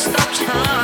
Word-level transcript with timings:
stop 0.00 0.32
time. 0.32 0.79